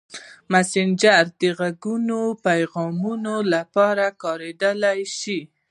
[0.51, 5.39] مسېنجر د غږیزو پیغامونو لپاره کارېدلی شي.